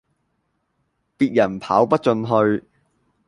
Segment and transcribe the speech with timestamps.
[1.19, 2.63] 別人跑不進去